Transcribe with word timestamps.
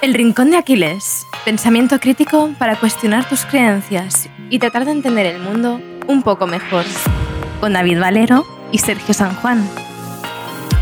El 0.00 0.14
Rincón 0.14 0.52
de 0.52 0.56
Aquiles. 0.56 1.26
Pensamiento 1.44 1.98
crítico 1.98 2.54
para 2.56 2.76
cuestionar 2.78 3.28
tus 3.28 3.44
creencias 3.44 4.30
y 4.48 4.60
tratar 4.60 4.84
de 4.84 4.92
entender 4.92 5.26
el 5.26 5.40
mundo 5.40 5.80
un 6.06 6.22
poco 6.22 6.46
mejor. 6.46 6.84
Con 7.58 7.72
David 7.72 7.98
Valero 7.98 8.46
y 8.70 8.78
Sergio 8.78 9.12
San 9.12 9.34
Juan. 9.34 9.68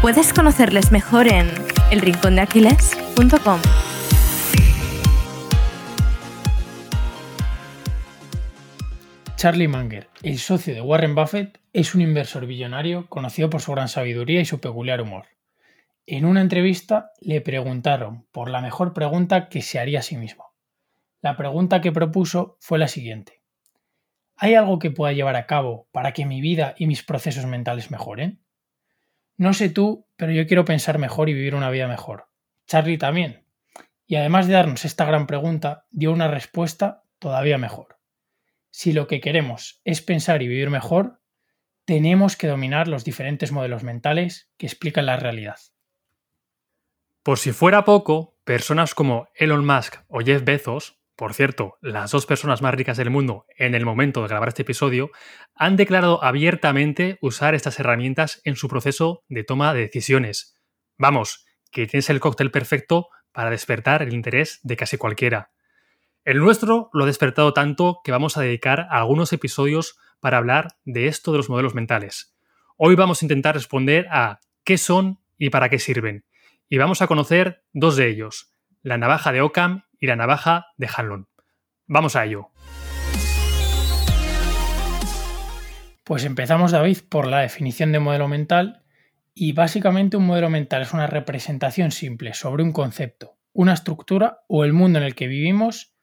Puedes 0.02 0.34
conocerles 0.34 0.92
mejor 0.92 1.28
en 1.28 1.50
elrincondeaquiles.com. 1.90 3.60
Charlie 9.36 9.68
Munger, 9.68 10.08
el 10.22 10.38
socio 10.38 10.74
de 10.74 10.82
Warren 10.82 11.14
Buffett, 11.14 11.58
es 11.72 11.94
un 11.94 12.02
inversor 12.02 12.44
billonario 12.44 13.06
conocido 13.08 13.48
por 13.48 13.62
su 13.62 13.72
gran 13.72 13.88
sabiduría 13.88 14.42
y 14.42 14.44
su 14.44 14.60
peculiar 14.60 15.00
humor. 15.00 15.24
En 16.08 16.24
una 16.24 16.40
entrevista 16.40 17.10
le 17.20 17.40
preguntaron 17.40 18.28
por 18.30 18.48
la 18.48 18.60
mejor 18.60 18.92
pregunta 18.92 19.48
que 19.48 19.60
se 19.60 19.80
haría 19.80 19.98
a 19.98 20.02
sí 20.02 20.16
mismo. 20.16 20.54
La 21.20 21.36
pregunta 21.36 21.80
que 21.80 21.90
propuso 21.90 22.56
fue 22.60 22.78
la 22.78 22.86
siguiente. 22.86 23.42
¿Hay 24.36 24.54
algo 24.54 24.78
que 24.78 24.92
pueda 24.92 25.12
llevar 25.12 25.34
a 25.34 25.48
cabo 25.48 25.88
para 25.90 26.12
que 26.12 26.24
mi 26.24 26.40
vida 26.40 26.76
y 26.78 26.86
mis 26.86 27.02
procesos 27.02 27.46
mentales 27.46 27.90
mejoren? 27.90 28.40
No 29.36 29.52
sé 29.52 29.68
tú, 29.68 30.06
pero 30.14 30.30
yo 30.30 30.46
quiero 30.46 30.64
pensar 30.64 30.98
mejor 30.98 31.28
y 31.28 31.34
vivir 31.34 31.56
una 31.56 31.70
vida 31.70 31.88
mejor. 31.88 32.28
Charlie 32.68 32.98
también. 32.98 33.44
Y 34.06 34.14
además 34.14 34.46
de 34.46 34.52
darnos 34.52 34.84
esta 34.84 35.06
gran 35.06 35.26
pregunta, 35.26 35.86
dio 35.90 36.12
una 36.12 36.28
respuesta 36.28 37.02
todavía 37.18 37.58
mejor. 37.58 37.98
Si 38.70 38.92
lo 38.92 39.08
que 39.08 39.20
queremos 39.20 39.80
es 39.82 40.02
pensar 40.02 40.40
y 40.40 40.46
vivir 40.46 40.70
mejor, 40.70 41.20
tenemos 41.84 42.36
que 42.36 42.46
dominar 42.46 42.86
los 42.86 43.04
diferentes 43.04 43.50
modelos 43.50 43.82
mentales 43.82 44.52
que 44.56 44.66
explican 44.66 45.06
la 45.06 45.16
realidad. 45.16 45.56
Por 47.26 47.40
si 47.40 47.50
fuera 47.50 47.84
poco, 47.84 48.38
personas 48.44 48.94
como 48.94 49.26
Elon 49.34 49.66
Musk 49.66 49.96
o 50.06 50.20
Jeff 50.20 50.44
Bezos, 50.44 51.00
por 51.16 51.34
cierto, 51.34 51.76
las 51.80 52.12
dos 52.12 52.24
personas 52.24 52.62
más 52.62 52.72
ricas 52.72 52.98
del 52.98 53.10
mundo 53.10 53.46
en 53.58 53.74
el 53.74 53.84
momento 53.84 54.22
de 54.22 54.28
grabar 54.28 54.50
este 54.50 54.62
episodio, 54.62 55.10
han 55.56 55.74
declarado 55.74 56.22
abiertamente 56.22 57.18
usar 57.20 57.56
estas 57.56 57.80
herramientas 57.80 58.40
en 58.44 58.54
su 58.54 58.68
proceso 58.68 59.24
de 59.28 59.42
toma 59.42 59.74
de 59.74 59.80
decisiones. 59.80 60.56
Vamos, 60.98 61.44
que 61.72 61.88
tienes 61.88 62.10
el 62.10 62.20
cóctel 62.20 62.52
perfecto 62.52 63.08
para 63.32 63.50
despertar 63.50 64.02
el 64.02 64.14
interés 64.14 64.60
de 64.62 64.76
casi 64.76 64.96
cualquiera. 64.96 65.50
El 66.24 66.38
nuestro 66.38 66.90
lo 66.92 67.02
ha 67.02 67.06
despertado 67.08 67.52
tanto 67.52 68.02
que 68.04 68.12
vamos 68.12 68.36
a 68.36 68.42
dedicar 68.42 68.86
algunos 68.88 69.32
episodios 69.32 69.98
para 70.20 70.38
hablar 70.38 70.76
de 70.84 71.08
esto 71.08 71.32
de 71.32 71.38
los 71.38 71.50
modelos 71.50 71.74
mentales. 71.74 72.36
Hoy 72.76 72.94
vamos 72.94 73.20
a 73.20 73.24
intentar 73.24 73.56
responder 73.56 74.06
a 74.12 74.38
qué 74.62 74.78
son 74.78 75.18
y 75.38 75.50
para 75.50 75.68
qué 75.68 75.80
sirven. 75.80 76.25
Y 76.68 76.78
vamos 76.78 77.00
a 77.00 77.06
conocer 77.06 77.62
dos 77.72 77.94
de 77.94 78.08
ellos, 78.08 78.52
la 78.82 78.98
navaja 78.98 79.30
de 79.30 79.40
Occam 79.40 79.84
y 80.00 80.08
la 80.08 80.16
navaja 80.16 80.66
de 80.76 80.88
Hanlon. 80.92 81.28
Vamos 81.86 82.16
a 82.16 82.24
ello. 82.24 82.50
Pues 86.02 86.24
empezamos, 86.24 86.72
David, 86.72 86.98
por 87.08 87.28
la 87.28 87.38
definición 87.38 87.92
de 87.92 88.00
modelo 88.00 88.26
mental. 88.26 88.82
Y 89.32 89.52
básicamente 89.52 90.16
un 90.16 90.26
modelo 90.26 90.50
mental 90.50 90.82
es 90.82 90.92
una 90.92 91.06
representación 91.06 91.92
simple 91.92 92.34
sobre 92.34 92.64
un 92.64 92.72
concepto, 92.72 93.38
una 93.52 93.74
estructura 93.74 94.40
o 94.48 94.64
el 94.64 94.72
mundo 94.72 94.98
en 94.98 95.04
el 95.04 95.14
que 95.14 95.28
vivimos 95.28 95.94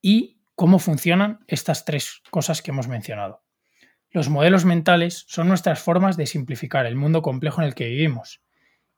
y 0.00 0.38
cómo 0.54 0.78
funcionan 0.78 1.40
estas 1.48 1.84
tres 1.84 2.22
cosas 2.30 2.62
que 2.62 2.70
hemos 2.70 2.86
mencionado. 2.86 3.42
Los 4.10 4.28
modelos 4.28 4.64
mentales 4.64 5.24
son 5.26 5.48
nuestras 5.48 5.80
formas 5.80 6.16
de 6.16 6.26
simplificar 6.26 6.86
el 6.86 6.94
mundo 6.94 7.22
complejo 7.22 7.60
en 7.60 7.66
el 7.66 7.74
que 7.74 7.86
vivimos 7.86 8.45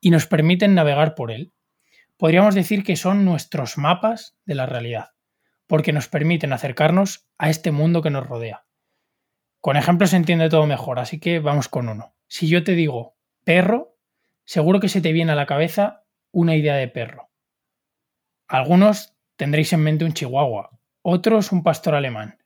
y 0.01 0.11
nos 0.11 0.27
permiten 0.27 0.75
navegar 0.75 1.15
por 1.15 1.31
él. 1.31 1.53
Podríamos 2.17 2.55
decir 2.55 2.83
que 2.83 2.97
son 2.97 3.25
nuestros 3.25 3.79
mapas 3.79 4.37
de 4.45 4.55
la 4.55 4.67
realidad, 4.67 5.11
porque 5.67 5.93
nos 5.93 6.09
permiten 6.09 6.53
acercarnos 6.53 7.29
a 7.39 7.51
este 7.51 7.71
mundo 7.71 8.03
que 8.03 8.11
nos 8.11 8.27
rodea. 8.27 8.65
Con 9.61 9.77
ejemplos 9.77 10.11
se 10.11 10.17
entiende 10.17 10.49
todo 10.49 10.67
mejor, 10.67 10.99
así 10.99 11.19
que 11.21 11.41
vamos 11.41 11.69
con 11.69 11.89
uno. 11.89 12.15
Si 12.27 12.49
yo 12.49 12.65
te 12.65 12.73
digo 12.73 13.17
perro, 13.45 13.97
seguro 14.45 14.81
que 14.81 14.89
se 14.89 15.01
te 15.01 15.13
viene 15.13 15.33
a 15.33 15.37
la 15.37 15.47
cabeza 15.47 16.05
una 16.31 16.55
idea 16.57 16.75
de 16.75 16.89
perro. 16.89 17.31
Algunos 18.47 19.15
tendréis 19.37 19.73
en 19.73 19.83
mente 19.83 20.05
un 20.05 20.13
chihuahua, 20.13 20.79
otros 21.03 21.53
un 21.53 21.63
pastor 21.63 21.95
alemán. 21.95 22.43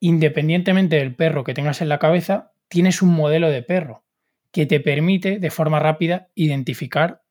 Independientemente 0.00 0.96
del 0.96 1.14
perro 1.14 1.44
que 1.44 1.54
tengas 1.54 1.80
en 1.80 1.88
la 1.88 1.98
cabeza, 1.98 2.52
tienes 2.68 3.00
un 3.00 3.10
modelo 3.14 3.50
de 3.50 3.62
perro 3.62 4.04
que 4.54 4.66
te 4.66 4.78
permite 4.78 5.40
de 5.40 5.50
forma 5.50 5.80
rápida 5.80 6.28
identificar 6.36 7.22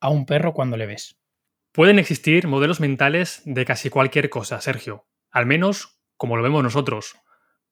a 0.00 0.08
un 0.08 0.24
perro 0.24 0.54
cuando 0.54 0.78
le 0.78 0.86
ves. 0.86 1.20
Pueden 1.72 1.98
existir 1.98 2.48
modelos 2.48 2.80
mentales 2.80 3.42
de 3.44 3.66
casi 3.66 3.90
cualquier 3.90 4.30
cosa, 4.30 4.62
Sergio, 4.62 5.06
al 5.30 5.44
menos 5.44 6.00
como 6.16 6.38
lo 6.38 6.42
vemos 6.42 6.62
nosotros. 6.62 7.16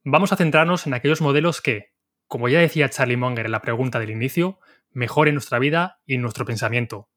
Vamos 0.05 0.31
a 0.31 0.37
centrarnos 0.37 0.87
en 0.87 0.93
aquellos 0.93 1.23
modelos 1.23 1.63
que, 1.63 1.95
como 2.27 2.51
ya 2.51 2.61
decía 2.61 2.91
Charlie 2.91 3.17
Munger 3.17 3.47
en 3.47 3.53
la 3.53 3.63
pregunta 3.63 3.99
del 3.99 4.11
inicio, 4.11 4.61
mejoren 4.91 5.35
nuestra 5.35 5.59
vida 5.59 6.03
y 6.05 6.19
nuestro 6.19 6.45
pensamiento. 6.45 7.09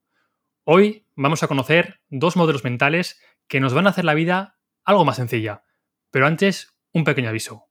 Hoy 0.64 1.08
vamos 1.16 1.44
a 1.44 1.50
conocer 1.50 2.00
dos 2.08 2.38
modelos 2.38 2.64
mentales 2.64 3.22
que 3.50 3.60
nos 3.60 3.74
van 3.74 3.88
a 3.88 3.90
hacer 3.90 4.06
la 4.06 4.14
vida 4.14 4.58
algo 4.86 5.04
más 5.04 5.18
sencilla. 5.18 5.66
Pero 6.10 6.26
antes, 6.26 6.74
un 6.94 7.04
pequeño 7.04 7.28
aviso. 7.28 7.66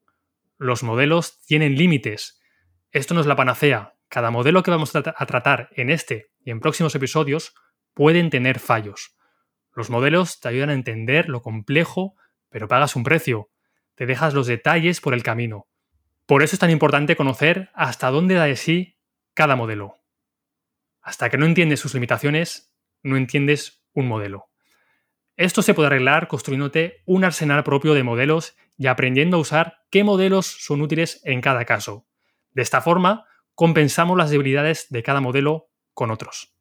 Los 0.58 0.82
modelos 0.82 1.40
tienen 1.46 1.76
límites. 1.76 2.38
Esto 2.92 3.14
no 3.14 3.20
es 3.20 3.26
la 3.26 3.36
panacea, 3.36 3.94
cada 4.10 4.30
modelo 4.32 4.62
que 4.62 4.72
vamos 4.72 4.94
a 4.94 5.02
tratar 5.26 5.70
en 5.76 5.88
este 5.88 6.32
y 6.44 6.50
en 6.50 6.60
próximos 6.60 6.94
episodios 6.96 7.54
pueden 7.94 8.28
tener 8.28 8.58
fallos. 8.58 9.16
Los 9.72 9.88
modelos 9.88 10.40
te 10.40 10.48
ayudan 10.48 10.70
a 10.70 10.74
entender 10.74 11.28
lo 11.28 11.42
complejo, 11.42 12.16
pero 12.48 12.66
pagas 12.66 12.96
un 12.96 13.04
precio. 13.04 13.50
Te 13.94 14.06
dejas 14.06 14.34
los 14.34 14.48
detalles 14.48 15.00
por 15.00 15.14
el 15.14 15.22
camino. 15.22 15.68
Por 16.26 16.42
eso 16.42 16.56
es 16.56 16.60
tan 16.60 16.70
importante 16.70 17.14
conocer 17.14 17.70
hasta 17.72 18.10
dónde 18.10 18.34
da 18.34 18.44
de 18.44 18.56
sí 18.56 18.98
cada 19.32 19.54
modelo. 19.54 19.98
Hasta 21.00 21.30
que 21.30 21.38
no 21.38 21.46
entiendes 21.46 21.78
sus 21.78 21.94
limitaciones, 21.94 22.74
no 23.02 23.16
entiendes 23.16 23.84
un 23.92 24.08
modelo. 24.08 24.48
Esto 25.36 25.62
se 25.62 25.72
puede 25.72 25.86
arreglar 25.86 26.26
construyéndote 26.26 27.02
un 27.06 27.24
arsenal 27.24 27.62
propio 27.62 27.94
de 27.94 28.02
modelos 28.02 28.56
y 28.76 28.88
aprendiendo 28.88 29.36
a 29.36 29.40
usar 29.40 29.84
qué 29.88 30.02
modelos 30.02 30.46
son 30.46 30.80
útiles 30.80 31.20
en 31.24 31.40
cada 31.40 31.64
caso. 31.64 32.06
De 32.52 32.62
esta 32.62 32.80
forma, 32.80 33.26
compensamos 33.60 34.16
las 34.16 34.30
debilidades 34.30 34.86
de 34.88 35.02
cada 35.02 35.20
modelo 35.20 35.68
con 35.92 36.10
otros. 36.10 36.54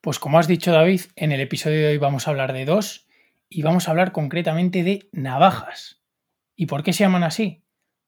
Pues 0.00 0.18
como 0.18 0.38
has 0.38 0.48
dicho 0.48 0.72
David, 0.72 1.02
en 1.16 1.32
el 1.32 1.40
episodio 1.42 1.80
de 1.80 1.88
hoy 1.88 1.98
vamos 1.98 2.26
a 2.26 2.30
hablar 2.30 2.54
de 2.54 2.64
dos 2.64 3.06
y 3.50 3.60
vamos 3.60 3.86
a 3.86 3.90
hablar 3.90 4.12
concretamente 4.12 4.84
de 4.84 5.10
navajas. 5.12 6.02
¿Y 6.56 6.64
por 6.64 6.82
qué 6.82 6.94
se 6.94 7.04
llaman 7.04 7.24
así? 7.24 7.62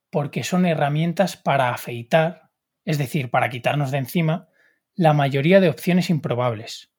Porque 0.09 0.45
son 0.45 0.65
herramientas 0.65 1.37
para 1.37 1.75
afeitar, 1.75 2.49
es 2.87 2.97
decir, 2.97 3.31
para 3.31 3.51
quitarnos 3.51 3.91
de 3.91 3.99
encima, 3.99 4.49
la 4.95 5.13
mayoría 5.13 5.61
de 5.61 5.69
opciones 5.69 6.09
improbables. 6.09 6.95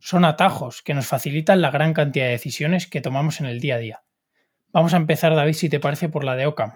Son 0.00 0.24
atajos 0.24 0.82
que 0.82 0.94
nos 0.94 1.06
facilitan 1.06 1.60
la 1.60 1.70
gran 1.70 1.94
cantidad 1.94 2.24
de 2.24 2.32
decisiones 2.32 2.88
que 2.88 3.00
tomamos 3.00 3.38
en 3.38 3.46
el 3.46 3.60
día 3.60 3.76
a 3.76 3.78
día. 3.78 4.02
Vamos 4.72 4.94
a 4.94 4.96
empezar, 4.96 5.32
David, 5.32 5.52
si 5.52 5.68
te 5.68 5.78
parece, 5.78 6.08
por 6.08 6.24
la 6.24 6.34
de 6.34 6.46
Ockham. 6.46 6.72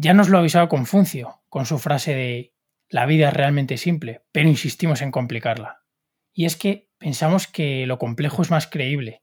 Ya 0.00 0.14
nos 0.14 0.28
lo 0.28 0.38
avisaba 0.38 0.68
Confuncio 0.68 1.40
con 1.48 1.66
su 1.66 1.80
frase 1.80 2.14
de 2.14 2.54
la 2.88 3.04
vida 3.04 3.30
es 3.30 3.34
realmente 3.34 3.76
simple, 3.76 4.22
pero 4.30 4.48
insistimos 4.48 5.02
en 5.02 5.10
complicarla. 5.10 5.80
Y 6.32 6.44
es 6.44 6.54
que 6.54 6.88
pensamos 6.98 7.48
que 7.48 7.84
lo 7.84 7.98
complejo 7.98 8.42
es 8.42 8.52
más 8.52 8.68
creíble. 8.68 9.22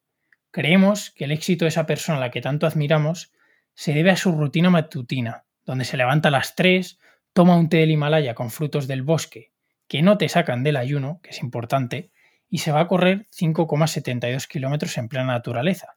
Creemos 0.52 1.12
que 1.12 1.24
el 1.24 1.32
éxito 1.32 1.64
de 1.64 1.70
esa 1.70 1.86
persona 1.86 2.18
a 2.18 2.20
la 2.20 2.30
que 2.30 2.42
tanto 2.42 2.68
admiramos 2.68 3.32
se 3.74 3.94
debe 3.94 4.12
a 4.12 4.18
su 4.18 4.34
rutina 4.34 4.70
matutina, 4.70 5.46
donde 5.64 5.86
se 5.86 5.96
levanta 5.96 6.28
a 6.28 6.32
las 6.32 6.56
3, 6.56 7.00
toma 7.32 7.56
un 7.56 7.70
té 7.70 7.78
del 7.78 7.92
Himalaya 7.92 8.36
con 8.36 8.52
frutos 8.52 8.86
del 8.86 9.02
bosque, 9.02 9.54
que 9.88 10.02
no 10.02 10.18
te 10.18 10.28
sacan 10.28 10.66
del 10.66 10.76
ayuno, 10.76 11.22
que 11.24 11.30
es 11.30 11.40
importante, 11.40 12.12
y 12.50 12.58
se 12.58 12.74
va 12.74 12.82
a 12.82 12.88
correr 12.90 13.28
5,72 13.32 14.46
kilómetros 14.50 14.98
en 14.98 15.08
plena 15.08 15.28
naturaleza. 15.28 15.96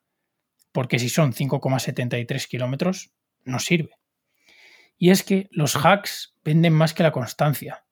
Porque 0.71 1.01
si 1.01 1.09
son 1.09 1.33
5,73 1.33 2.47
kilómetros, 2.47 3.11
no 3.43 3.59
sirve. 3.59 3.98
Y 4.99 5.11
es 5.11 5.23
que 5.23 5.49
los 5.53 5.77
hacks 5.77 6.35
venden 6.45 6.73
más 6.73 6.93
que 6.93 7.05
la 7.05 7.13
constancia. 7.13 7.85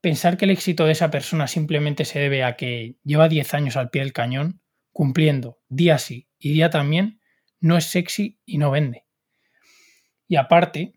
Pensar 0.00 0.36
que 0.36 0.44
el 0.44 0.50
éxito 0.50 0.84
de 0.84 0.92
esa 0.92 1.10
persona 1.10 1.46
simplemente 1.46 2.04
se 2.04 2.18
debe 2.18 2.44
a 2.44 2.56
que 2.56 2.96
lleva 3.02 3.28
10 3.28 3.54
años 3.54 3.76
al 3.76 3.90
pie 3.90 4.02
del 4.02 4.12
cañón, 4.12 4.60
cumpliendo 4.92 5.60
día 5.68 5.98
sí 5.98 6.28
y 6.38 6.52
día 6.52 6.70
también, 6.70 7.20
no 7.60 7.76
es 7.76 7.86
sexy 7.86 8.40
y 8.44 8.58
no 8.58 8.70
vende. 8.70 9.06
Y 10.28 10.36
aparte, 10.36 10.94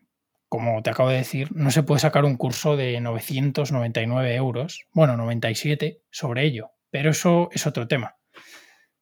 como 0.50 0.82
te 0.82 0.90
acabo 0.90 1.10
de 1.10 1.18
decir, 1.18 1.56
no 1.56 1.72
se 1.72 1.84
puede 1.84 2.00
sacar 2.00 2.26
un 2.26 2.38
curso 2.38 2.76
de 2.76 3.00
999 3.00 4.36
euros, 4.36 4.88
bueno, 4.92 5.16
97 5.16 6.02
sobre 6.10 6.44
ello, 6.44 6.72
pero 6.90 7.12
eso 7.12 7.50
es 7.52 7.68
otro 7.68 7.88
tema. 7.88 8.18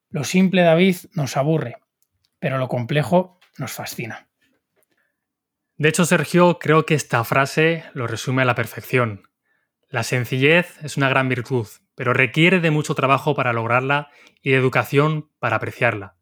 Lo 0.10 0.24
simple, 0.24 0.62
David, 0.62 0.98
nos 1.14 1.38
aburre, 1.38 1.78
pero 2.40 2.58
lo 2.58 2.68
complejo 2.68 3.40
nos 3.58 3.72
fascina. 3.72 4.30
De 5.84 5.90
hecho, 5.90 6.06
Sergio, 6.06 6.60
creo 6.60 6.86
que 6.86 6.94
esta 6.94 7.22
frase 7.26 7.84
lo 7.94 8.08
resume 8.08 8.44
a 8.44 8.46
la 8.46 8.56
perfección. 8.56 9.28
La 9.90 10.04
sencillez 10.04 10.82
es 10.82 10.96
una 10.96 11.10
gran 11.10 11.28
virtud, 11.28 11.68
pero 11.94 12.14
requiere 12.14 12.62
de 12.62 12.72
mucho 12.72 12.96
trabajo 12.96 13.36
para 13.36 13.52
lograrla 13.52 14.10
y 14.42 14.52
de 14.52 14.56
educación 14.56 15.30
para 15.40 15.58
apreciarla. 15.58 16.16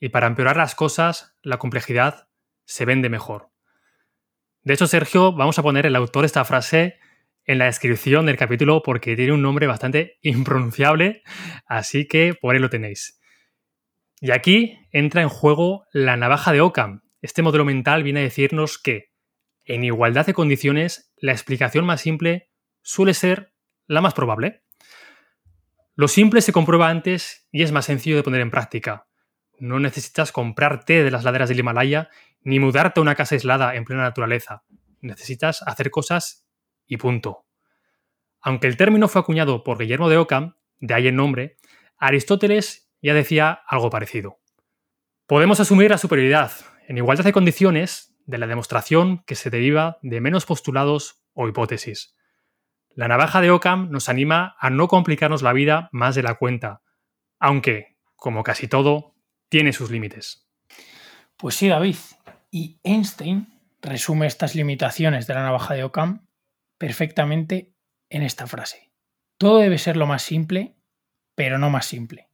Y 0.00 0.08
para 0.08 0.26
empeorar 0.26 0.56
las 0.56 0.74
cosas, 0.74 1.36
la 1.42 1.58
complejidad 1.58 2.26
se 2.64 2.86
vende 2.86 3.08
mejor. 3.08 3.50
De 4.62 4.74
hecho, 4.74 4.88
Sergio, 4.88 5.32
vamos 5.32 5.60
a 5.60 5.62
poner 5.62 5.86
el 5.86 5.94
autor 5.94 6.22
de 6.22 6.26
esta 6.26 6.44
frase 6.44 6.98
en 7.44 7.58
la 7.58 7.66
descripción 7.66 8.26
del 8.26 8.36
capítulo 8.36 8.82
porque 8.82 9.14
tiene 9.14 9.30
un 9.30 9.42
nombre 9.42 9.68
bastante 9.68 10.18
impronunciable, 10.22 11.22
así 11.68 12.08
que 12.08 12.34
por 12.34 12.52
ahí 12.56 12.60
lo 12.60 12.68
tenéis. 12.68 13.20
Y 14.20 14.32
aquí 14.32 14.76
entra 14.90 15.22
en 15.22 15.28
juego 15.28 15.86
la 15.92 16.16
navaja 16.16 16.50
de 16.50 16.62
Ockham. 16.62 17.02
Este 17.20 17.42
modelo 17.42 17.64
mental 17.64 18.02
viene 18.02 18.20
a 18.20 18.24
decirnos 18.24 18.78
que, 18.78 19.12
en 19.64 19.84
igualdad 19.84 20.26
de 20.26 20.34
condiciones, 20.34 21.12
la 21.16 21.32
explicación 21.32 21.84
más 21.84 22.00
simple 22.00 22.50
suele 22.82 23.14
ser 23.14 23.52
la 23.86 24.00
más 24.00 24.14
probable. 24.14 24.62
Lo 25.94 26.08
simple 26.08 26.40
se 26.40 26.52
comprueba 26.52 26.88
antes 26.88 27.48
y 27.50 27.62
es 27.62 27.72
más 27.72 27.86
sencillo 27.86 28.16
de 28.16 28.22
poner 28.22 28.40
en 28.40 28.50
práctica. 28.50 29.08
No 29.58 29.80
necesitas 29.80 30.30
comprar 30.30 30.84
té 30.84 31.02
de 31.02 31.10
las 31.10 31.24
laderas 31.24 31.48
del 31.48 31.58
Himalaya 31.58 32.08
ni 32.42 32.60
mudarte 32.60 33.00
a 33.00 33.02
una 33.02 33.16
casa 33.16 33.34
aislada 33.34 33.74
en 33.74 33.84
plena 33.84 34.02
naturaleza. 34.02 34.62
Necesitas 35.00 35.62
hacer 35.62 35.90
cosas 35.90 36.46
y 36.86 36.96
punto. 36.96 37.46
Aunque 38.40 38.68
el 38.68 38.76
término 38.76 39.08
fue 39.08 39.20
acuñado 39.20 39.64
por 39.64 39.78
Guillermo 39.78 40.08
de 40.08 40.16
Ockham, 40.16 40.54
de 40.78 40.94
ahí 40.94 41.08
el 41.08 41.16
nombre, 41.16 41.56
Aristóteles 41.96 42.92
ya 43.02 43.14
decía 43.14 43.60
algo 43.66 43.90
parecido. 43.90 44.38
Podemos 45.26 45.58
asumir 45.58 45.90
la 45.90 45.98
superioridad, 45.98 46.52
en 46.88 46.96
igualdad 46.96 47.24
de 47.24 47.34
condiciones, 47.34 48.14
de 48.24 48.38
la 48.38 48.46
demostración 48.46 49.22
que 49.26 49.34
se 49.34 49.50
deriva 49.50 49.98
de 50.00 50.22
menos 50.22 50.46
postulados 50.46 51.22
o 51.34 51.46
hipótesis. 51.46 52.16
La 52.94 53.08
navaja 53.08 53.42
de 53.42 53.50
Ockham 53.50 53.90
nos 53.90 54.08
anima 54.08 54.56
a 54.58 54.70
no 54.70 54.88
complicarnos 54.88 55.42
la 55.42 55.52
vida 55.52 55.90
más 55.92 56.14
de 56.14 56.22
la 56.22 56.34
cuenta, 56.36 56.80
aunque, 57.38 57.98
como 58.16 58.42
casi 58.42 58.68
todo, 58.68 59.14
tiene 59.50 59.74
sus 59.74 59.90
límites. 59.90 60.48
Pues 61.36 61.56
sí, 61.56 61.68
David. 61.68 61.96
Y 62.50 62.80
Einstein 62.82 63.60
resume 63.82 64.26
estas 64.26 64.54
limitaciones 64.54 65.26
de 65.26 65.34
la 65.34 65.42
navaja 65.42 65.74
de 65.74 65.84
Ockham 65.84 66.26
perfectamente 66.78 67.74
en 68.08 68.22
esta 68.22 68.46
frase. 68.46 68.94
Todo 69.36 69.58
debe 69.58 69.76
ser 69.76 69.98
lo 69.98 70.06
más 70.06 70.22
simple, 70.22 70.74
pero 71.34 71.58
no 71.58 71.68
más 71.68 71.84
simple. 71.84 72.30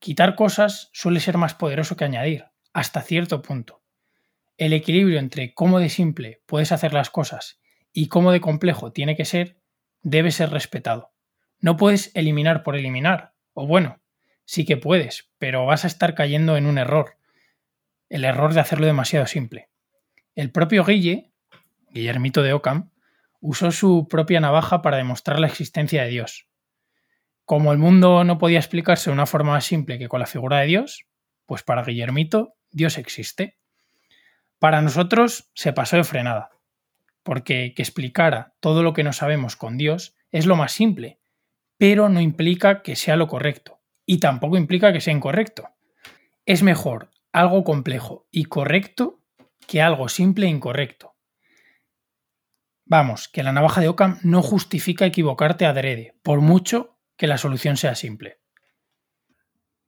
Quitar 0.00 0.34
cosas 0.34 0.90
suele 0.92 1.20
ser 1.20 1.38
más 1.38 1.54
poderoso 1.54 1.96
que 1.96 2.04
añadir, 2.04 2.49
hasta 2.72 3.02
cierto 3.02 3.42
punto. 3.42 3.82
El 4.56 4.72
equilibrio 4.72 5.18
entre 5.18 5.54
cómo 5.54 5.80
de 5.80 5.88
simple 5.88 6.42
puedes 6.46 6.72
hacer 6.72 6.92
las 6.92 7.10
cosas 7.10 7.60
y 7.92 8.08
cómo 8.08 8.32
de 8.32 8.40
complejo 8.40 8.92
tiene 8.92 9.16
que 9.16 9.24
ser 9.24 9.60
debe 10.02 10.30
ser 10.30 10.50
respetado. 10.50 11.12
No 11.60 11.76
puedes 11.76 12.10
eliminar 12.14 12.62
por 12.62 12.76
eliminar, 12.76 13.34
o 13.52 13.66
bueno, 13.66 14.00
sí 14.44 14.64
que 14.64 14.76
puedes, 14.76 15.30
pero 15.38 15.66
vas 15.66 15.84
a 15.84 15.88
estar 15.88 16.14
cayendo 16.14 16.56
en 16.56 16.66
un 16.66 16.78
error, 16.78 17.16
el 18.08 18.24
error 18.24 18.54
de 18.54 18.60
hacerlo 18.60 18.86
demasiado 18.86 19.26
simple. 19.26 19.68
El 20.34 20.50
propio 20.50 20.84
Guille, 20.84 21.30
Guillermito 21.90 22.42
de 22.42 22.52
Ockham, 22.52 22.90
usó 23.40 23.72
su 23.72 24.08
propia 24.08 24.40
navaja 24.40 24.82
para 24.82 24.96
demostrar 24.96 25.40
la 25.40 25.46
existencia 25.46 26.02
de 26.02 26.10
Dios. 26.10 26.46
Como 27.44 27.72
el 27.72 27.78
mundo 27.78 28.24
no 28.24 28.38
podía 28.38 28.58
explicarse 28.58 29.10
de 29.10 29.14
una 29.14 29.26
forma 29.26 29.52
más 29.52 29.64
simple 29.64 29.98
que 29.98 30.08
con 30.08 30.20
la 30.20 30.26
figura 30.26 30.58
de 30.60 30.66
Dios, 30.66 31.06
pues 31.46 31.62
para 31.62 31.82
Guillermito 31.82 32.56
Dios 32.70 32.98
existe. 32.98 33.58
Para 34.58 34.82
nosotros 34.82 35.50
se 35.54 35.72
pasó 35.72 35.96
de 35.96 36.04
frenada, 36.04 36.50
porque 37.22 37.72
que 37.74 37.82
explicara 37.82 38.54
todo 38.60 38.82
lo 38.82 38.92
que 38.92 39.04
no 39.04 39.12
sabemos 39.12 39.56
con 39.56 39.76
Dios 39.78 40.16
es 40.30 40.46
lo 40.46 40.56
más 40.56 40.72
simple, 40.72 41.18
pero 41.78 42.08
no 42.08 42.20
implica 42.20 42.82
que 42.82 42.96
sea 42.96 43.16
lo 43.16 43.26
correcto, 43.26 43.80
y 44.04 44.18
tampoco 44.18 44.56
implica 44.56 44.92
que 44.92 45.00
sea 45.00 45.14
incorrecto. 45.14 45.70
Es 46.46 46.62
mejor 46.62 47.10
algo 47.32 47.64
complejo 47.64 48.26
y 48.30 48.44
correcto 48.44 49.20
que 49.66 49.82
algo 49.82 50.08
simple 50.08 50.46
e 50.46 50.50
incorrecto. 50.50 51.14
Vamos, 52.84 53.28
que 53.28 53.44
la 53.44 53.52
navaja 53.52 53.80
de 53.80 53.88
Ockham 53.88 54.18
no 54.24 54.42
justifica 54.42 55.06
equivocarte 55.06 55.64
adrede, 55.64 56.16
por 56.24 56.40
mucho 56.40 56.98
que 57.16 57.28
la 57.28 57.38
solución 57.38 57.76
sea 57.76 57.94
simple. 57.94 58.39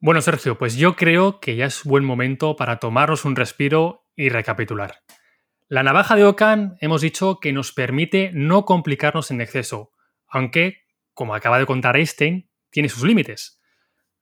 Bueno, 0.04 0.20
Sergio, 0.20 0.58
pues 0.58 0.74
yo 0.74 0.96
creo 0.96 1.38
que 1.38 1.54
ya 1.54 1.66
es 1.66 1.84
buen 1.84 2.04
momento 2.04 2.56
para 2.56 2.80
tomarnos 2.80 3.24
un 3.24 3.36
respiro 3.36 4.04
y 4.16 4.30
recapitular. 4.30 5.04
La 5.68 5.84
navaja 5.84 6.16
de 6.16 6.24
Ockham 6.24 6.76
hemos 6.80 7.02
dicho 7.02 7.38
que 7.38 7.52
nos 7.52 7.70
permite 7.70 8.32
no 8.34 8.64
complicarnos 8.64 9.30
en 9.30 9.40
exceso, 9.40 9.92
aunque, 10.26 10.88
como 11.14 11.36
acaba 11.36 11.60
de 11.60 11.66
contar 11.66 11.96
Einstein, 11.96 12.50
tiene 12.70 12.88
sus 12.88 13.04
límites. 13.04 13.62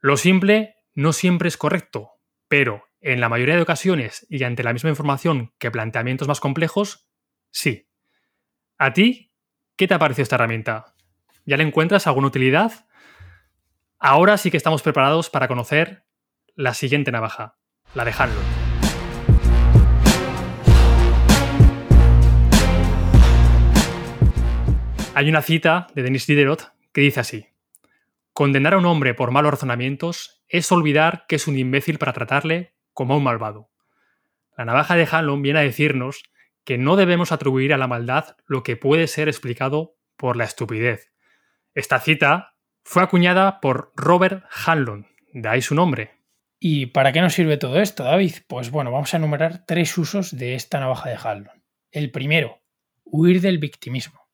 Lo 0.01 0.19
simple 0.19 0.75
no 0.93 1.15
siempre 1.15 1.49
es 1.49 1.57
correcto, 1.57 2.11
pero 2.47 2.85
en 3.01 3.23
la 3.23 3.31
mayoría 3.31 3.57
de 3.57 3.63
ocasiones 3.63 4.27
y 4.29 4.45
ante 4.45 4.63
la 4.63 4.75
misma 4.75 4.91
información 4.91 5.55
que 5.59 5.71
planteamientos 5.71 6.29
más 6.29 6.41
complejos, 6.41 7.09
sí. 7.51 7.89
¿A 8.77 8.93
ti 8.93 9.33
qué 9.77 9.89
te 9.89 9.95
ha 9.95 9.99
parecido 9.99 10.25
esta 10.25 10.35
herramienta? 10.35 10.95
¿Ya 11.47 11.57
le 11.57 11.63
encuentras 11.63 12.07
alguna 12.07 12.27
utilidad? 12.27 12.87
Ahora 14.03 14.39
sí 14.39 14.51
que 14.51 14.57
estamos 14.57 14.81
preparados 14.81 15.29
para 15.29 15.47
conocer 15.47 16.07
la 16.55 16.73
siguiente 16.73 17.13
navaja, 17.13 17.59
la 17.93 18.07
de 18.07 18.15
Hanlon. 18.17 18.45
Hay 25.15 25.29
una 25.29 25.43
cita 25.43 25.89
de 25.95 26.03
Denis 26.03 26.27
Diderot 26.27 26.73
que 26.95 27.03
dice 27.03 27.21
así: 27.21 27.49
Condenar 28.33 28.73
a 28.73 28.79
un 28.79 28.87
hombre 28.87 29.13
por 29.13 29.33
malos 29.33 29.51
razonamientos 29.51 30.43
es 30.49 30.73
olvidar 30.73 31.27
que 31.29 31.37
es 31.37 31.47
un 31.47 31.59
imbécil 31.59 31.99
para 31.99 32.15
tratarle 32.15 32.75
como 32.95 33.13
a 33.13 33.17
un 33.19 33.25
malvado. 33.25 33.69
La 34.57 34.65
navaja 34.65 34.97
de 34.97 35.07
Hanlon 35.13 35.43
viene 35.43 35.59
a 35.59 35.63
decirnos 35.63 36.23
que 36.65 36.79
no 36.79 36.97
debemos 36.97 37.33
atribuir 37.33 37.75
a 37.75 37.79
la 37.79 37.87
maldad 37.87 38.39
lo 38.47 38.63
que 38.63 38.77
puede 38.77 39.09
ser 39.09 39.29
explicado 39.29 39.99
por 40.17 40.39
la 40.39 40.45
estupidez. 40.45 41.13
Esta 41.75 42.01
cita 42.01 42.55
fue 42.83 43.03
acuñada 43.03 43.61
por 43.61 43.93
Robert 43.97 44.45
Hanlon, 44.67 45.07
de 45.33 45.49
ahí 45.49 45.63
su 45.63 45.75
nombre. 45.75 46.21
¿Y 46.59 46.87
para 46.87 47.13
qué 47.13 47.21
nos 47.21 47.35
sirve 47.35 47.57
todo 47.57 47.81
esto, 47.81 48.05
David? 48.05 48.35
Pues 48.47 48.71
bueno, 48.71 48.93
vamos 48.93 49.15
a 49.15 49.17
enumerar 49.17 49.65
tres 49.67 49.97
usos 49.97 50.37
de 50.37 50.55
esta 50.55 50.81
navaja 50.81 51.09
de 51.09 51.17
Hanlon. 51.23 51.63
El 51.91 52.11
primero, 52.11 52.61
huir 53.05 53.41
del 53.41 53.59
victimismo. 53.59 54.29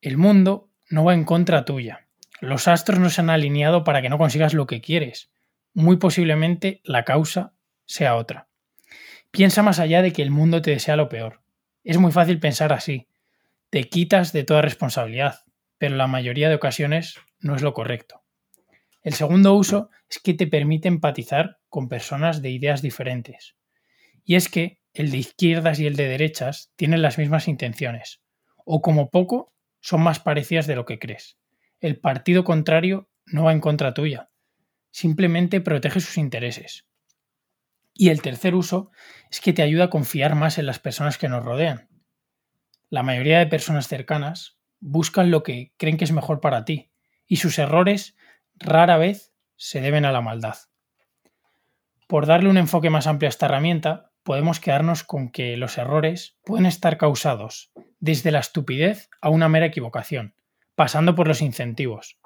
El 0.00 0.18
mundo 0.18 0.70
no 0.90 1.04
va 1.04 1.14
en 1.14 1.24
contra 1.24 1.64
tuya. 1.64 2.08
Los 2.40 2.68
astros 2.68 2.98
no 2.98 3.08
se 3.08 3.20
han 3.20 3.30
alineado 3.30 3.84
para 3.84 4.02
que 4.02 4.08
no 4.08 4.18
consigas 4.18 4.52
lo 4.52 4.66
que 4.66 4.80
quieres. 4.80 5.30
Muy 5.74 5.96
posiblemente 5.96 6.80
la 6.84 7.04
causa 7.04 7.54
sea 7.86 8.16
otra. 8.16 8.48
Piensa 9.30 9.62
más 9.62 9.78
allá 9.78 10.02
de 10.02 10.12
que 10.12 10.22
el 10.22 10.30
mundo 10.30 10.60
te 10.60 10.72
desea 10.72 10.96
lo 10.96 11.08
peor. 11.08 11.40
Es 11.84 11.98
muy 11.98 12.12
fácil 12.12 12.38
pensar 12.38 12.72
así. 12.72 13.08
Te 13.70 13.88
quitas 13.88 14.32
de 14.32 14.44
toda 14.44 14.60
responsabilidad, 14.60 15.44
pero 15.82 15.96
la 15.96 16.06
mayoría 16.06 16.48
de 16.48 16.54
ocasiones 16.54 17.16
no 17.40 17.56
es 17.56 17.62
lo 17.62 17.74
correcto. 17.74 18.22
El 19.02 19.14
segundo 19.14 19.52
uso 19.54 19.90
es 20.08 20.20
que 20.20 20.32
te 20.32 20.46
permite 20.46 20.86
empatizar 20.86 21.58
con 21.68 21.88
personas 21.88 22.40
de 22.40 22.50
ideas 22.50 22.82
diferentes. 22.82 23.56
Y 24.22 24.36
es 24.36 24.48
que 24.48 24.78
el 24.94 25.10
de 25.10 25.16
izquierdas 25.16 25.80
y 25.80 25.88
el 25.88 25.96
de 25.96 26.06
derechas 26.06 26.70
tienen 26.76 27.02
las 27.02 27.18
mismas 27.18 27.48
intenciones, 27.48 28.22
o 28.64 28.80
como 28.80 29.10
poco 29.10 29.52
son 29.80 30.02
más 30.02 30.20
parecidas 30.20 30.68
de 30.68 30.76
lo 30.76 30.84
que 30.84 31.00
crees. 31.00 31.36
El 31.80 31.98
partido 31.98 32.44
contrario 32.44 33.10
no 33.26 33.42
va 33.42 33.52
en 33.52 33.58
contra 33.58 33.92
tuya, 33.92 34.30
simplemente 34.92 35.60
protege 35.60 35.98
sus 35.98 36.16
intereses. 36.16 36.86
Y 37.92 38.10
el 38.10 38.22
tercer 38.22 38.54
uso 38.54 38.92
es 39.32 39.40
que 39.40 39.52
te 39.52 39.62
ayuda 39.62 39.86
a 39.86 39.90
confiar 39.90 40.36
más 40.36 40.58
en 40.58 40.66
las 40.66 40.78
personas 40.78 41.18
que 41.18 41.28
nos 41.28 41.44
rodean. 41.44 41.88
La 42.88 43.02
mayoría 43.02 43.40
de 43.40 43.48
personas 43.48 43.88
cercanas 43.88 44.61
buscan 44.82 45.30
lo 45.30 45.42
que 45.42 45.72
creen 45.78 45.96
que 45.96 46.04
es 46.04 46.12
mejor 46.12 46.40
para 46.40 46.64
ti, 46.64 46.90
y 47.26 47.36
sus 47.36 47.58
errores 47.58 48.16
rara 48.56 48.98
vez 48.98 49.32
se 49.56 49.80
deben 49.80 50.04
a 50.04 50.12
la 50.12 50.20
maldad. 50.20 50.56
Por 52.08 52.26
darle 52.26 52.50
un 52.50 52.58
enfoque 52.58 52.90
más 52.90 53.06
amplio 53.06 53.28
a 53.28 53.30
esta 53.30 53.46
herramienta, 53.46 54.10
podemos 54.24 54.60
quedarnos 54.60 55.04
con 55.04 55.30
que 55.30 55.56
los 55.56 55.78
errores 55.78 56.36
pueden 56.44 56.66
estar 56.66 56.98
causados 56.98 57.72
desde 58.00 58.32
la 58.32 58.40
estupidez 58.40 59.08
a 59.20 59.30
una 59.30 59.48
mera 59.48 59.66
equivocación, 59.66 60.34
pasando 60.74 61.14
por 61.14 61.28
los 61.28 61.40
incentivos. 61.40 62.18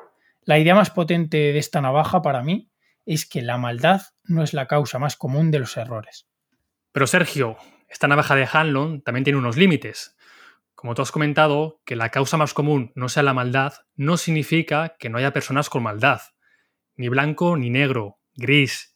La 0.42 0.58
idea 0.58 0.74
más 0.74 0.90
potente 0.90 1.36
de 1.36 1.58
esta 1.58 1.80
navaja 1.80 2.22
para 2.22 2.42
mí 2.42 2.70
es 3.04 3.26
que 3.26 3.42
la 3.42 3.58
maldad 3.58 4.02
no 4.24 4.42
es 4.42 4.54
la 4.54 4.66
causa 4.66 4.98
más 4.98 5.16
común 5.16 5.50
de 5.50 5.58
los 5.58 5.76
errores. 5.76 6.26
Pero 6.92 7.06
Sergio, 7.06 7.58
esta 7.88 8.08
navaja 8.08 8.34
de 8.34 8.48
Hanlon 8.50 9.02
también 9.02 9.24
tiene 9.24 9.38
unos 9.38 9.56
límites. 9.56 10.15
Como 10.76 10.94
tú 10.94 11.00
has 11.00 11.10
comentado, 11.10 11.80
que 11.86 11.96
la 11.96 12.10
causa 12.10 12.36
más 12.36 12.52
común 12.52 12.92
no 12.94 13.08
sea 13.08 13.22
la 13.22 13.32
maldad 13.32 13.72
no 13.94 14.18
significa 14.18 14.96
que 14.98 15.08
no 15.08 15.16
haya 15.16 15.32
personas 15.32 15.70
con 15.70 15.82
maldad. 15.82 16.20
Ni 16.96 17.08
blanco 17.08 17.56
ni 17.56 17.70
negro, 17.70 18.20
gris. 18.34 18.94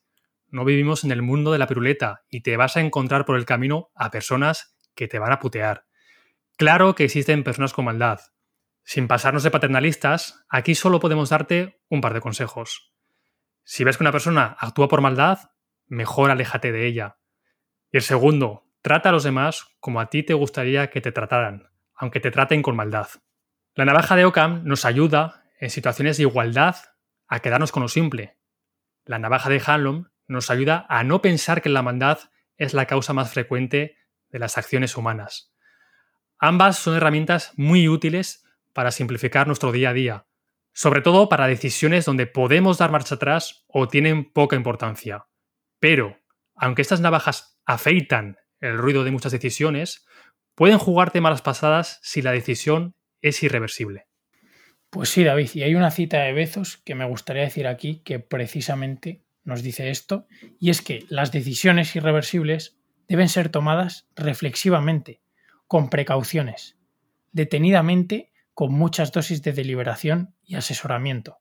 No 0.49 0.67
vivimos 0.67 1.05
en 1.05 1.11
el 1.11 1.23
mundo 1.23 1.53
de 1.53 1.59
la 1.59 1.67
piruleta 1.67 2.23
y 2.29 2.43
te 2.43 2.59
vas 2.59 2.77
a 2.77 2.81
encontrar 2.81 3.25
por 3.25 3.37
el 3.37 3.47
camino 3.47 3.91
a 3.95 4.11
personas 4.11 4.77
que 4.95 5.09
te 5.09 5.19
van 5.19 5.33
a 5.33 5.39
putear. 5.39 5.87
Claro 6.59 6.95
que 6.95 7.05
existen 7.05 7.45
personas 7.45 7.73
con 7.73 7.87
maldad, 7.87 8.21
Sin 8.85 9.09
pasarnos 9.09 9.43
de 9.43 9.51
paternalistas, 9.51 10.45
aquí 10.51 10.75
solo 10.75 11.01
podemos 11.01 11.31
darte 11.31 11.81
un 11.89 12.03
par 12.03 12.13
de 12.13 12.21
consejos. 12.21 12.93
Si 13.65 13.85
ves 13.85 13.97
que 13.97 14.03
una 14.03 14.13
persona 14.13 14.57
actúa 14.59 14.89
por 14.89 15.01
maldad, 15.01 15.53
mejor 15.87 16.31
aléjate 16.31 16.73
de 16.73 16.87
ella. 16.87 17.17
Y 17.91 17.97
el 17.99 18.03
segundo, 18.03 18.67
trata 18.83 19.09
a 19.09 19.13
los 19.13 19.25
demás 19.25 19.67
como 19.81 20.01
a 20.01 20.11
ti 20.11 20.23
te 20.23 20.35
gustaría 20.35 20.91
que 20.91 21.01
te 21.01 21.13
trataran, 21.13 21.70
aunque 22.01 22.19
te 22.19 22.31
traten 22.31 22.63
con 22.63 22.77
maldad. 22.77 23.09
La 23.75 23.85
navaja 23.85 24.17
de 24.17 24.25
Ockham 24.25 24.65
nos 24.65 24.87
ayuda, 24.87 25.45
en 25.61 25.69
situaciones 25.69 26.17
de 26.17 26.23
igualdad, 26.23 26.77
a 27.29 27.41
quedarnos 27.41 27.73
con 27.73 27.83
lo 27.83 27.89
simple. 27.89 28.39
La 29.05 29.19
navaja 29.19 29.51
de 29.51 29.63
Hanlon 29.65 30.11
nos 30.27 30.51
ayuda 30.51 30.87
a 30.89 31.05
no 31.05 31.21
pensar 31.21 31.61
que 31.61 31.69
la 31.69 31.83
maldad 31.83 32.19
es 32.57 32.73
la 32.73 32.87
causa 32.87 33.13
más 33.13 33.31
frecuente 33.31 33.99
de 34.31 34.39
las 34.39 34.57
acciones 34.57 34.97
humanas. 34.97 35.53
Ambas 36.39 36.79
son 36.79 36.97
herramientas 36.97 37.53
muy 37.57 37.87
útiles 37.87 38.47
para 38.73 38.93
simplificar 38.93 39.47
nuestro 39.47 39.71
día 39.71 39.91
a 39.91 39.95
día, 39.95 40.27
sobre 40.73 41.03
todo 41.03 41.29
para 41.29 41.49
decisiones 41.49 42.07
donde 42.07 42.27
podemos 42.27 42.79
dar 42.79 42.91
marcha 42.91 43.17
atrás 43.17 43.67
o 43.69 43.89
tienen 43.89 44.33
poca 44.33 44.57
importancia. 44.57 45.27
Pero, 45.81 46.19
aunque 46.55 46.81
estas 46.81 47.01
navajas 47.01 47.61
afeitan 47.67 48.39
el 48.59 48.79
ruido 48.79 49.05
de 49.05 49.11
muchas 49.11 49.33
decisiones, 49.33 50.07
pueden 50.61 50.77
jugarte 50.77 51.23
malas 51.23 51.41
pasadas 51.41 52.01
si 52.03 52.21
la 52.21 52.33
decisión 52.33 52.95
es 53.23 53.43
irreversible. 53.43 54.09
Pues 54.91 55.09
sí, 55.09 55.25
David, 55.25 55.49
y 55.55 55.63
hay 55.63 55.75
una 55.75 55.91
cita 55.91 56.19
de 56.19 56.35
Bezos 56.35 56.77
que 56.77 56.95
me 56.95 57.07
gustaría 57.07 57.45
decir 57.45 57.67
aquí 57.67 58.03
que 58.05 58.19
precisamente 58.19 59.25
nos 59.43 59.63
dice 59.63 59.89
esto, 59.89 60.27
y 60.59 60.69
es 60.69 60.83
que 60.83 61.07
las 61.09 61.33
decisiones 61.33 61.97
irreversibles 61.97 62.77
deben 63.09 63.31
ser 63.31 63.49
tomadas 63.49 64.07
reflexivamente, 64.15 65.23
con 65.67 65.89
precauciones, 65.89 66.77
detenidamente, 67.33 68.31
con 68.53 68.71
muchas 68.75 69.13
dosis 69.13 69.43
de 69.43 69.55
deliberación 69.55 70.35
y 70.45 70.57
asesoramiento. 70.57 71.39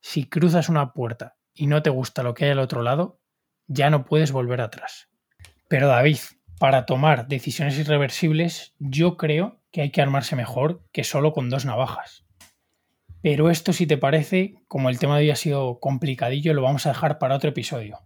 Si 0.00 0.28
cruzas 0.28 0.68
una 0.68 0.92
puerta 0.92 1.34
y 1.54 1.66
no 1.66 1.82
te 1.82 1.90
gusta 1.90 2.22
lo 2.22 2.34
que 2.34 2.44
hay 2.44 2.50
al 2.52 2.60
otro 2.60 2.82
lado, 2.82 3.18
ya 3.66 3.90
no 3.90 4.04
puedes 4.04 4.30
volver 4.30 4.60
atrás. 4.60 5.08
Pero 5.66 5.88
David, 5.88 6.18
para 6.58 6.86
tomar 6.86 7.28
decisiones 7.28 7.78
irreversibles, 7.78 8.74
yo 8.78 9.16
creo 9.16 9.60
que 9.70 9.82
hay 9.82 9.90
que 9.90 10.00
armarse 10.00 10.36
mejor 10.36 10.84
que 10.92 11.04
solo 11.04 11.32
con 11.32 11.50
dos 11.50 11.64
navajas. 11.64 12.24
Pero 13.22 13.50
esto, 13.50 13.72
si 13.72 13.86
te 13.86 13.96
parece, 13.96 14.54
como 14.68 14.88
el 14.88 14.98
tema 14.98 15.16
de 15.16 15.24
hoy 15.24 15.30
ha 15.30 15.36
sido 15.36 15.80
complicadillo, 15.80 16.54
lo 16.54 16.62
vamos 16.62 16.86
a 16.86 16.90
dejar 16.90 17.18
para 17.18 17.34
otro 17.34 17.50
episodio. 17.50 18.00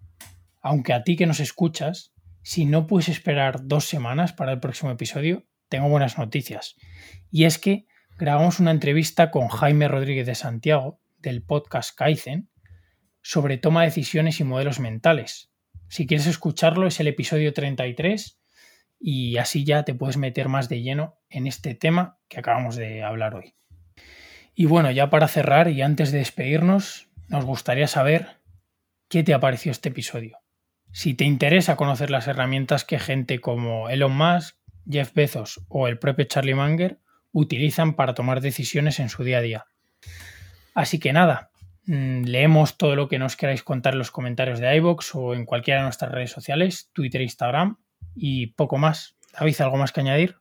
Aunque 0.63 0.93
a 0.93 1.03
ti 1.03 1.17
que 1.17 1.27
nos 1.27 1.41
escuchas, 1.41 2.15
si 2.43 2.65
no 2.65 2.87
puedes 2.87 3.09
esperar 3.09 3.67
dos 3.67 3.85
semanas 3.85 4.33
para 4.33 4.53
el 4.53 4.61
próximo 4.61 4.91
episodio, 4.91 5.45
tengo 5.69 5.89
buenas 5.89 6.19
noticias. 6.19 6.77
Y 7.31 7.45
es 7.45 7.59
que 7.59 7.87
grabamos 8.17 8.61
una 8.61 8.71
entrevista 8.71 9.31
con 9.31 9.49
Jaime 9.49 9.89
Rodríguez 9.89 10.27
de 10.27 10.35
Santiago, 10.35 11.01
del 11.19 11.43
podcast 11.43 11.95
Kaizen, 11.95 12.49
sobre 13.21 13.59
toma 13.59 13.83
de 13.83 13.89
decisiones 13.89 14.41
y 14.41 14.45
modelos 14.45 14.81
mentales. 14.81 15.51
Si 15.89 16.07
quieres 16.07 16.27
escucharlo, 16.27 16.87
es 16.87 17.01
el 17.01 17.09
episodio 17.09 17.53
33 17.53 18.38
y 19.01 19.37
así 19.37 19.65
ya 19.65 19.85
te 19.85 19.95
puedes 19.95 20.17
meter 20.17 20.49
más 20.49 20.69
de 20.69 20.83
lleno 20.83 21.19
en 21.29 21.47
este 21.47 21.75
tema 21.75 22.19
que 22.29 22.39
acabamos 22.39 22.77
de 22.77 23.03
hablar 23.03 23.35
hoy. 23.35 23.55
Y 24.55 24.67
bueno, 24.67 24.91
ya 24.91 25.09
para 25.09 25.29
cerrar 25.29 25.69
y 25.69 25.83
antes 25.83 26.11
de 26.11 26.19
despedirnos, 26.19 27.09
nos 27.29 27.45
gustaría 27.45 27.87
saber 27.87 28.41
qué 29.09 29.23
te 29.23 29.35
ha 29.35 29.41
parecido 29.41 29.71
este 29.71 29.91
episodio. 29.91 30.39
Si 30.91 31.15
te 31.15 31.25
interesa 31.25 31.77
conocer 31.77 32.11
las 32.11 32.27
herramientas 32.27 32.85
que 32.85 32.99
gente 32.99 33.41
como 33.41 33.89
Elon 33.89 34.17
Musk, 34.17 34.57
Jeff 34.91 35.13
Bezos 35.15 35.61
o 35.69 35.87
el 35.87 35.99
propio 35.99 36.25
Charlie 36.25 36.55
Munger 36.55 36.99
utilizan 37.31 37.95
para 37.95 38.15
tomar 38.15 38.41
decisiones 38.41 38.99
en 38.99 39.11
su 39.11 39.23
día 39.23 39.39
a 39.39 39.43
día. 39.43 39.67
Así 40.75 40.99
que 40.99 41.13
nada, 41.13 41.51
mm, 41.85 42.23
leemos 42.25 42.79
todo 42.79 42.97
lo 42.97 43.09
que 43.09 43.19
nos 43.19 43.37
queráis 43.37 43.63
contar 43.63 43.93
en 43.93 43.99
los 43.99 44.11
comentarios 44.11 44.61
de 44.61 44.75
iBox 44.77 45.15
o 45.15 45.35
en 45.35 45.45
cualquiera 45.45 45.81
de 45.81 45.85
nuestras 45.85 46.11
redes 46.11 46.31
sociales, 46.31 46.91
Twitter 46.95 47.21
e 47.21 47.25
Instagram 47.25 47.77
y 48.15 48.49
poco 48.49 48.79
más. 48.79 49.17
¿Habéis 49.35 49.61
algo 49.61 49.77
más 49.77 49.93
que 49.93 50.01
añadir? 50.01 50.37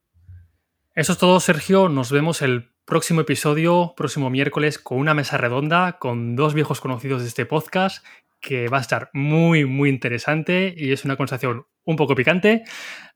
Eso 0.95 1.13
es 1.13 1.17
todo, 1.17 1.39
Sergio. 1.39 1.89
Nos 1.89 2.11
vemos 2.11 2.41
el 2.41 2.71
próximo 2.85 3.21
episodio, 3.21 3.93
próximo 3.95 4.29
miércoles, 4.29 4.79
con 4.79 4.97
una 4.97 5.13
mesa 5.13 5.37
redonda, 5.37 5.99
con 5.99 6.35
dos 6.35 6.53
viejos 6.53 6.81
conocidos 6.81 7.21
de 7.21 7.27
este 7.27 7.45
podcast, 7.45 8.03
que 8.39 8.69
va 8.69 8.77
a 8.77 8.81
estar 8.81 9.09
muy, 9.13 9.65
muy 9.65 9.89
interesante 9.89 10.73
y 10.75 10.91
es 10.91 11.05
una 11.05 11.17
conversación 11.17 11.67
un 11.83 11.95
poco 11.97 12.15
picante. 12.15 12.63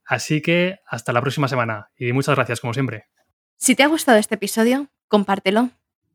Así 0.06 0.42
que 0.42 0.80
hasta 0.86 1.14
la 1.14 1.22
próxima 1.22 1.48
semana 1.48 1.90
y 1.96 2.12
muchas 2.14 2.36
gracias, 2.36 2.60
como 2.60 2.74
siempre. 2.74 3.06
Si 3.56 3.76
te 3.76 3.84
ha 3.84 3.88
gustado 3.88 4.18
este 4.18 4.36
episodio, 4.36 4.90
compártelo. 5.08 5.70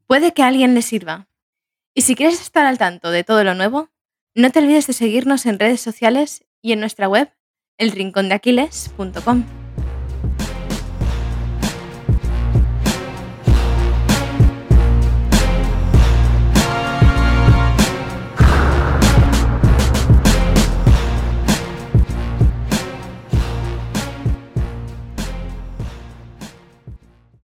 Puede 0.07 0.33
que 0.33 0.43
a 0.43 0.49
alguien 0.49 0.75
le 0.75 0.83
sirva. 0.83 1.29
Y 1.95 2.03
si 2.03 2.15
quieres 2.15 2.41
estar 2.41 2.67
al 2.67 2.79
tanto 2.79 3.11
de 3.11 3.25
todo 3.25 3.43
lo 3.43 3.55
nuevo, 3.55 3.89
no 4.35 4.51
te 4.51 4.59
olvides 4.59 4.87
de 4.87 4.93
seguirnos 4.93 5.47
en 5.47 5.59
redes 5.59 5.81
sociales 5.81 6.45
y 6.61 6.73
en 6.73 6.81
nuestra 6.81 7.09
web, 7.09 7.33
elrincondeaquiles.com. 7.79 9.66